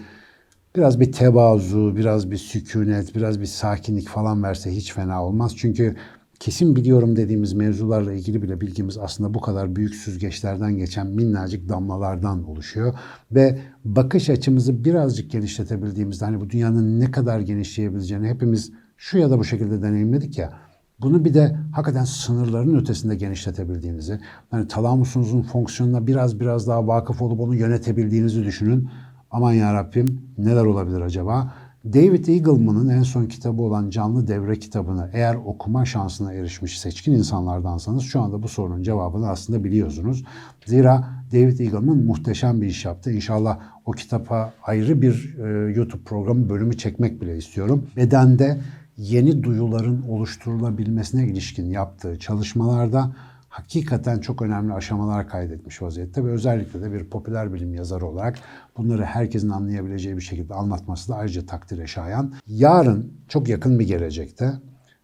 biraz 0.78 1.00
bir 1.00 1.12
tevazu, 1.12 1.96
biraz 1.96 2.32
bir 2.32 2.38
sükunet, 2.38 3.16
biraz 3.16 3.40
bir 3.40 3.46
sakinlik 3.46 4.10
falan 4.10 4.44
verse 4.44 4.72
hiç 4.76 4.94
fena 4.94 5.26
olmaz. 5.26 5.54
Çünkü 5.58 5.96
kesin 6.40 6.76
biliyorum 6.76 7.16
dediğimiz 7.16 7.54
mevzularla 7.54 8.14
ilgili 8.14 8.42
bile 8.42 8.62
bilgimiz 8.62 8.98
aslında 8.98 9.34
bu 9.34 9.42
kadar 9.42 9.76
büyük 9.76 9.96
süzgeçlerden 9.96 10.78
geçen 10.78 11.08
minnacık 11.08 11.70
damlalardan 11.70 12.44
oluşuyor. 12.44 12.94
Ve 13.32 13.60
bakış 13.86 14.30
açımızı 14.30 14.86
birazcık 14.86 15.32
genişletebildiğimizde 15.32 16.26
hani 16.26 16.42
bu 16.42 16.50
dünyanın 16.50 17.00
ne 17.00 17.12
kadar 17.12 17.40
genişleyebileceğini 17.40 18.28
hepimiz 18.28 18.72
şu 18.98 19.18
ya 19.18 19.30
da 19.30 19.40
bu 19.40 19.44
şekilde 19.44 19.82
deneyimledik 19.82 20.38
ya. 20.38 20.54
Bunu 21.02 21.26
bir 21.26 21.34
de 21.34 21.56
hakikaten 21.72 22.04
sınırların 22.04 22.76
ötesinde 22.80 23.16
genişletebildiğinizi, 23.16 24.20
yani 24.54 24.68
talamusunuzun 24.68 25.42
fonksiyonuna 25.42 26.08
biraz 26.08 26.40
biraz 26.40 26.68
daha 26.68 26.88
vakıf 26.88 27.22
olup 27.22 27.40
onu 27.40 27.56
yönetebildiğinizi 27.56 28.44
düşünün. 28.44 28.90
Aman 29.32 29.54
ya 29.54 29.74
Rabbim 29.74 30.22
neler 30.38 30.66
olabilir 30.66 31.02
acaba? 31.02 31.54
David 31.86 32.28
Eagleman'ın 32.28 32.90
en 32.90 33.04
son 33.04 33.26
kitabı 33.26 33.62
olan 33.62 33.90
Canlı 33.90 34.28
Devre 34.28 34.60
kitabını 34.60 35.10
eğer 35.14 35.36
okuma 35.36 35.86
şansına 35.86 36.34
erişmiş 36.34 36.80
seçkin 36.80 37.14
insanlardansanız 37.14 38.04
şu 38.04 38.22
anda 38.22 38.44
bu 38.44 38.48
sorunun 38.48 38.84
cevabını 38.84 39.30
aslında 39.30 39.64
biliyorsunuz. 39.64 40.24
Zira 40.66 41.10
David 41.34 41.60
Eagleman 41.60 41.98
muhteşem 41.98 42.62
bir 42.62 42.68
iş 42.68 42.86
yaptı. 42.86 43.12
İnşallah 43.12 43.60
o 43.86 43.92
kitapa 43.92 44.54
ayrı 44.64 45.02
bir 45.02 45.36
e, 45.38 45.72
YouTube 45.72 46.04
programı 46.04 46.50
bölümü 46.50 46.78
çekmek 46.78 47.22
bile 47.22 47.38
istiyorum. 47.38 47.88
Bedende 47.96 48.62
yeni 48.98 49.44
duyuların 49.44 50.02
oluşturulabilmesine 50.02 51.28
ilişkin 51.28 51.70
yaptığı 51.70 52.20
çalışmalarda 52.20 53.12
hakikaten 53.58 54.20
çok 54.20 54.42
önemli 54.42 54.74
aşamalar 54.74 55.30
kaydetmiş 55.30 55.82
vaziyette 55.82 56.26
ve 56.26 56.32
özellikle 56.32 56.82
de 56.82 56.92
bir 56.92 57.04
popüler 57.04 57.54
bilim 57.54 57.74
yazarı 57.74 58.06
olarak 58.06 58.40
bunları 58.78 59.04
herkesin 59.04 59.50
anlayabileceği 59.50 60.18
bir 60.18 60.22
şekilde 60.22 60.54
anlatması 60.54 61.10
da 61.10 61.16
ayrıca 61.16 61.46
takdire 61.46 61.88
şayan. 61.88 62.34
Yarın 62.48 63.14
çok 63.28 63.50
yakın 63.50 63.80
bir 63.80 63.88
gelecekte 63.88 64.54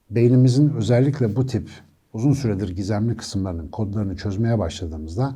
beynimizin 0.09 0.69
özellikle 0.69 1.35
bu 1.35 1.45
tip 1.45 1.69
uzun 2.13 2.33
süredir 2.33 2.69
gizemli 2.69 3.17
kısımlarının 3.17 3.67
kodlarını 3.67 4.15
çözmeye 4.15 4.59
başladığımızda 4.59 5.35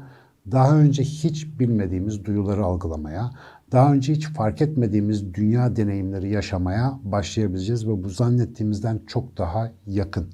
daha 0.52 0.78
önce 0.78 1.04
hiç 1.04 1.60
bilmediğimiz 1.60 2.26
duyuları 2.26 2.64
algılamaya, 2.64 3.32
daha 3.72 3.94
önce 3.94 4.14
hiç 4.14 4.28
fark 4.28 4.62
etmediğimiz 4.62 5.34
dünya 5.34 5.76
deneyimleri 5.76 6.30
yaşamaya 6.30 7.00
başlayabileceğiz 7.04 7.88
ve 7.88 8.04
bu 8.04 8.10
zannettiğimizden 8.10 9.00
çok 9.08 9.38
daha 9.38 9.72
yakın. 9.88 10.28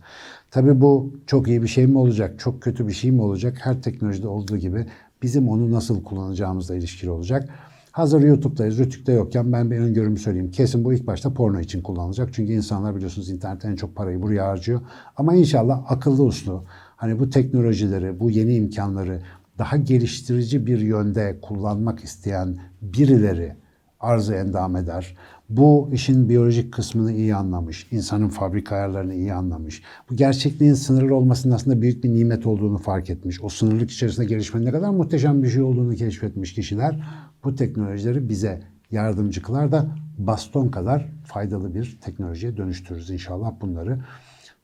Tabii 0.51 0.81
bu 0.81 1.13
çok 1.27 1.47
iyi 1.47 1.63
bir 1.63 1.67
şey 1.67 1.87
mi 1.87 1.97
olacak, 1.97 2.39
çok 2.39 2.61
kötü 2.61 2.87
bir 2.87 2.93
şey 2.93 3.11
mi 3.11 3.21
olacak? 3.21 3.57
Her 3.61 3.81
teknolojide 3.81 4.27
olduğu 4.27 4.57
gibi 4.57 4.85
bizim 5.21 5.49
onu 5.49 5.71
nasıl 5.71 6.03
kullanacağımızla 6.03 6.75
ilişkili 6.75 7.09
olacak. 7.09 7.49
Hazır 7.91 8.21
YouTube'dayız, 8.21 8.77
Rütük'te 8.77 9.11
yokken 9.11 9.53
ben 9.53 9.71
bir 9.71 9.77
öngörümü 9.79 10.17
söyleyeyim. 10.17 10.51
Kesin 10.51 10.85
bu 10.85 10.93
ilk 10.93 11.07
başta 11.07 11.33
porno 11.33 11.59
için 11.59 11.81
kullanılacak. 11.81 12.29
Çünkü 12.33 12.53
insanlar 12.53 12.95
biliyorsunuz 12.95 13.29
internetten 13.29 13.71
en 13.71 13.75
çok 13.75 13.95
parayı 13.95 14.21
buraya 14.21 14.47
harcıyor. 14.47 14.81
Ama 15.17 15.35
inşallah 15.35 15.91
akıllı 15.91 16.23
uslu, 16.23 16.63
hani 16.95 17.19
bu 17.19 17.29
teknolojileri, 17.29 18.19
bu 18.19 18.31
yeni 18.31 18.55
imkanları 18.55 19.21
daha 19.57 19.77
geliştirici 19.77 20.65
bir 20.65 20.79
yönde 20.79 21.39
kullanmak 21.41 22.03
isteyen 22.03 22.57
birileri 22.81 23.55
arzı 23.99 24.33
endam 24.33 24.75
eder. 24.75 25.17
Bu 25.49 25.89
işin 25.93 26.29
biyolojik 26.29 26.73
kısmını 26.73 27.11
iyi 27.11 27.35
anlamış, 27.35 27.87
insanın 27.91 28.29
fabrika 28.29 28.75
ayarlarını 28.75 29.13
iyi 29.13 29.33
anlamış. 29.33 29.81
Bu 30.09 30.15
gerçekliğin 30.15 30.73
sınırlı 30.73 31.15
olmasının 31.15 31.55
aslında 31.55 31.81
büyük 31.81 32.03
bir 32.03 32.09
nimet 32.09 32.45
olduğunu 32.45 32.77
fark 32.77 33.09
etmiş. 33.09 33.41
O 33.41 33.49
sınırlık 33.49 33.91
içerisinde 33.91 34.25
gelişmenin 34.25 34.65
ne 34.65 34.71
kadar 34.71 34.89
muhteşem 34.89 35.43
bir 35.43 35.49
şey 35.49 35.61
olduğunu 35.61 35.95
keşfetmiş 35.95 36.53
kişiler 36.53 37.03
bu 37.43 37.55
teknolojileri 37.55 38.29
bize 38.29 38.61
yardımcı 38.91 39.41
kılar 39.41 39.71
da 39.71 39.87
baston 40.17 40.67
kadar 40.67 41.09
faydalı 41.25 41.75
bir 41.75 41.99
teknolojiye 42.01 42.57
dönüştürürüz 42.57 43.09
inşallah 43.09 43.51
bunları. 43.61 43.99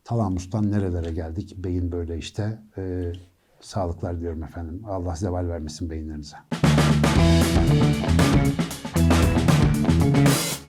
Talamus'tan 0.04 0.72
nerelere 0.72 1.12
geldik? 1.12 1.56
Beyin 1.58 1.92
böyle 1.92 2.18
işte. 2.18 2.60
Ee, 2.78 3.12
sağlıklar 3.62 4.20
diyorum 4.20 4.44
efendim. 4.44 4.82
Allah 4.88 5.16
zeval 5.16 5.48
vermesin 5.48 5.90
beyinlerinize. 5.90 6.38